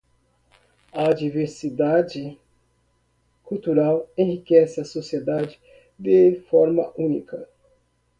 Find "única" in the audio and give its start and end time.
6.97-7.47